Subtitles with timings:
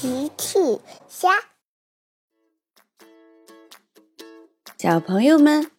[0.00, 0.58] 奇趣
[1.10, 1.28] 虾，
[4.78, 5.70] 小朋友们，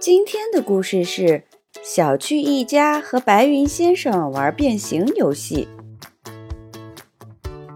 [0.00, 1.44] 今天的故事是
[1.84, 5.68] 小趣一家和白云先生玩变形游戏。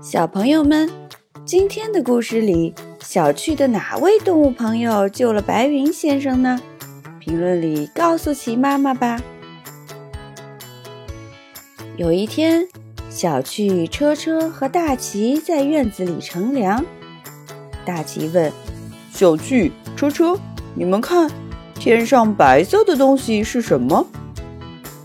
[0.00, 0.90] 小朋友们，
[1.44, 6.58] 今天的故事里，小趣的哪位动物朋友救了白云先生呢？
[7.18, 9.20] 评论里告诉奇妈妈吧。
[11.98, 12.66] 有一天。
[13.10, 16.82] 小趣、车车和大奇在院子里乘凉。
[17.84, 18.52] 大奇问
[19.12, 20.38] ：“小趣、车车，
[20.76, 21.28] 你们看，
[21.74, 24.06] 天上白色的东西是什么？”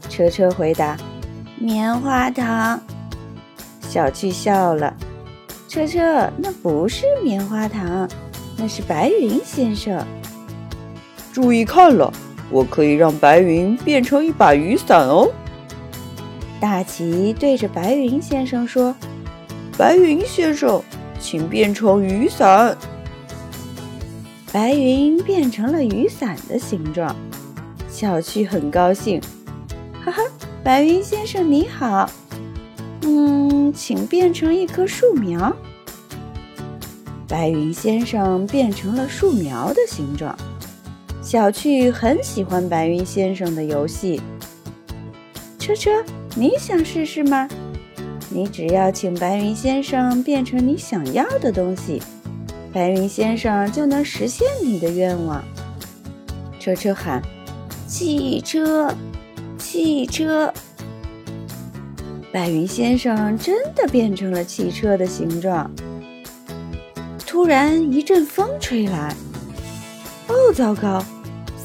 [0.07, 0.95] 车车回答
[1.57, 2.79] ：“棉花糖。”
[3.81, 4.93] 小趣笑了
[5.67, 8.07] ：“车车，那不是棉花糖，
[8.55, 10.05] 那是白云先生。
[11.33, 12.13] 注意看了，
[12.51, 15.27] 我可以让白云变成一把雨伞哦。”
[16.59, 18.95] 大奇对着白云先生说
[19.77, 20.81] ：“白云先生，
[21.19, 22.75] 请变成雨伞。”
[24.51, 27.13] 白云变成了雨伞的形状。
[27.89, 29.21] 小趣很高兴，
[30.03, 30.21] 哈哈！
[30.63, 32.09] 白云先生你好，
[33.01, 35.55] 嗯，请变成一棵树苗。
[37.27, 40.35] 白云先生变成了树苗的形状。
[41.21, 44.21] 小趣很喜欢白云先生的游戏。
[45.59, 45.91] 车车。
[46.37, 47.47] 你想试试吗？
[48.29, 52.01] 你只要请白云先生变成你想要的东西，
[52.73, 55.41] 白云先生就能实现你的愿望。
[56.59, 57.21] 车车喊
[57.87, 58.93] ：“汽车，
[59.57, 60.53] 汽车！”
[62.33, 65.71] 白云先生真的变成了汽车的形状。
[67.25, 69.15] 突然一阵风吹来，
[70.27, 71.01] 哦，糟糕！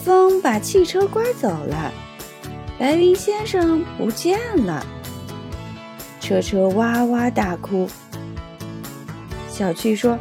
[0.04, 1.92] 风把汽车刮走了。
[2.80, 4.82] 白云先生不见了，
[6.18, 7.86] 车车哇哇大哭。
[9.50, 10.18] 小趣说：“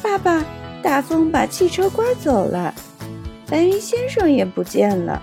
[0.00, 0.44] 爸爸，
[0.80, 2.72] 大风把汽车刮走了，
[3.48, 5.20] 白云先生也不见了。”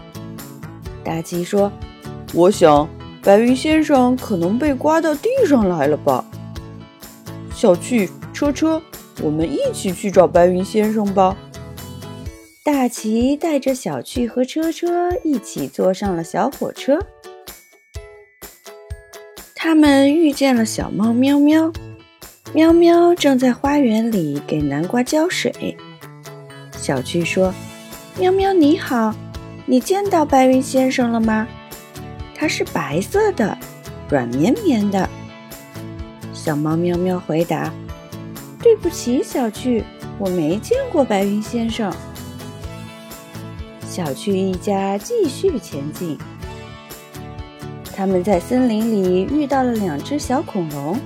[1.02, 1.72] 大奇说
[2.36, 2.86] ：“我想，
[3.24, 6.26] 白云先生可能被刮到地上来了吧？”
[7.56, 8.82] 小趣、车车，
[9.22, 11.38] 我们一起去找白云先生吧。
[12.66, 16.98] 大奇带着小趣和车车一起坐上了小火车。
[19.54, 21.72] 他们遇见了小猫喵喵，
[22.56, 25.78] 喵喵正在花园里给南瓜浇水。
[26.72, 27.54] 小趣说
[28.18, 29.14] ：“喵喵你好，
[29.68, 31.48] 你见到白云先生了吗？
[32.34, 33.56] 它是白色的，
[34.10, 35.08] 软绵绵的。”
[36.34, 37.72] 小猫喵喵回答
[38.60, 39.84] ：“对不起，小趣，
[40.18, 41.94] 我没见过白云先生。”
[43.96, 46.18] 小趣一家继续前进。
[47.96, 51.00] 他们在森林里遇到了两只小恐龙，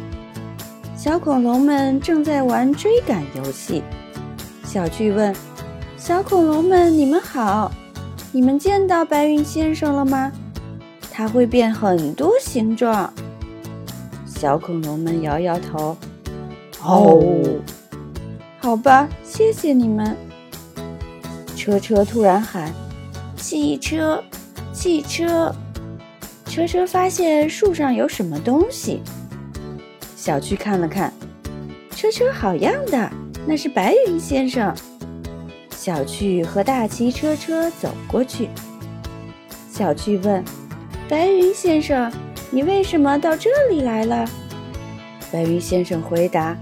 [0.97, 3.83] 小恐龙们正在玩追赶游戏。
[4.63, 5.31] 小趣问
[5.97, 7.71] ：“小恐龙们，你们好，
[8.31, 10.31] 你们见到白云先生了吗？
[11.11, 13.13] 他会变很多形状。”
[14.25, 15.95] 小恐龙们摇摇头
[16.81, 17.21] ：“哦，
[18.57, 20.17] 好吧，谢谢你们。”
[21.59, 22.73] 车车突然喊
[23.35, 24.23] ：“汽车，
[24.71, 25.53] 汽车！”
[26.47, 29.01] 车车发现树上有什么东西。
[30.15, 31.11] 小趣看了看，
[31.91, 33.11] 车车好样的，
[33.45, 34.73] 那是白云先生。
[35.69, 38.47] 小趣和大奇车车走过去。
[39.69, 40.41] 小趣问
[41.09, 42.09] ：“白云先生，
[42.51, 44.25] 你为什么到这里来了？”
[45.29, 46.55] 白云先生回答：“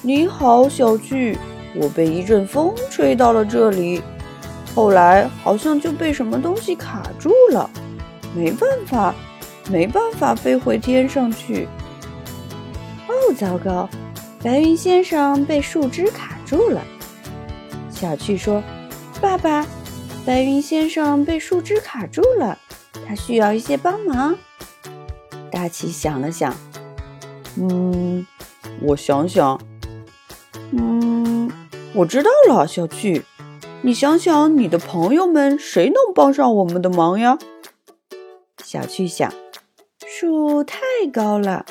[0.00, 1.36] 你好，小趣，
[1.74, 4.00] 我被一阵风吹到了这里。”
[4.80, 7.68] 后来好像就被什么东西卡住了，
[8.34, 9.14] 没办法，
[9.70, 11.68] 没办法飞回天上去。
[13.06, 13.86] 哦，糟糕！
[14.42, 16.80] 白云先生被树枝卡住了。
[17.90, 18.62] 小趣说
[19.20, 19.66] ：“爸爸，
[20.24, 22.56] 白云先生被树枝卡住了，
[23.06, 24.34] 他需要一些帮忙。”
[25.52, 26.56] 大奇想了想，
[27.56, 28.26] 嗯，
[28.80, 29.60] 我想想，
[30.72, 31.52] 嗯，
[31.92, 33.26] 我知道了，小趣。
[33.82, 37.38] 你想想，你的朋友们谁能帮上我们的忙呀？
[38.62, 39.32] 小趣想，
[40.06, 40.78] 树太
[41.10, 41.64] 高了，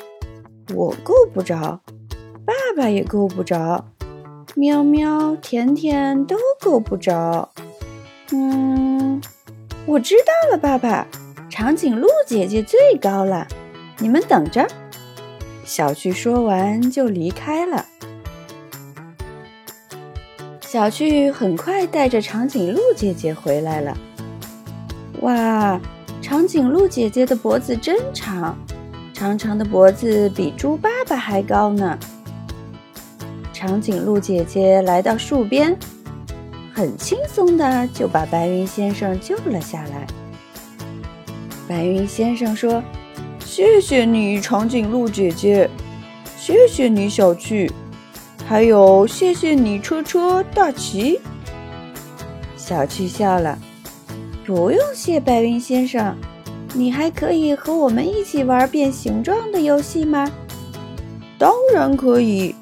[0.74, 1.80] 我够不着，
[2.44, 3.84] 爸爸也够不着，
[4.56, 7.48] 喵喵、甜甜都够不着。
[8.32, 9.22] 嗯，
[9.86, 11.06] 我知道了，爸爸，
[11.48, 13.46] 长颈鹿姐姐最高了，
[13.98, 14.66] 你们等着。
[15.64, 17.86] 小趣说完就离开了。
[20.72, 23.98] 小趣很快带着长颈鹿姐姐回来了。
[25.22, 25.80] 哇，
[26.22, 28.56] 长颈鹿姐姐的脖子真长，
[29.12, 31.98] 长长的脖子比猪爸爸还高呢。
[33.52, 35.76] 长颈鹿姐姐来到树边，
[36.72, 40.06] 很轻松的就把白云先生救了下来。
[41.66, 42.80] 白云先生说
[43.44, 45.68] ：“谢谢你，长颈鹿姐姐，
[46.38, 47.68] 谢谢你，小趣，
[48.50, 51.20] 还有谢谢你，车车大奇。”
[52.58, 53.56] 小趣笑了
[54.44, 56.16] ：“不用谢，白云先生，
[56.74, 60.28] 你还可以和我们一起玩变形状的游戏吗
[61.38, 62.52] ？”“当然可以。”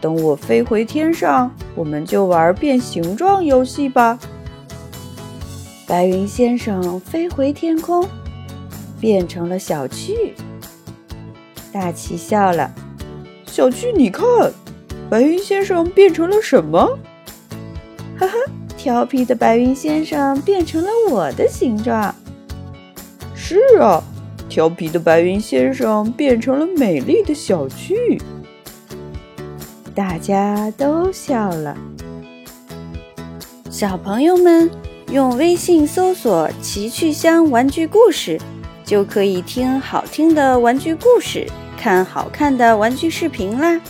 [0.00, 4.16] 等我飞回天上，我们就玩变形状游戏吧。
[5.84, 8.08] 白云先生飞回天空，
[9.00, 10.36] 变成了小趣。
[11.72, 12.70] 大奇笑了
[13.46, 14.24] ：“小趣，你看，
[15.10, 16.98] 白云先生变成了什么？”
[18.18, 18.34] 哈哈，
[18.76, 22.14] 调皮的白云先生变成了我的形状。
[23.34, 24.02] 是啊，
[24.48, 28.20] 调皮的白云先生变成了美丽的小趣。
[29.94, 31.76] 大家都笑了。
[33.70, 34.70] 小朋友们
[35.10, 38.40] 用微信搜索“奇趣箱玩具故事”，
[38.84, 41.46] 就可以听好听的玩具故事，
[41.76, 43.80] 看好看的玩具视频啦。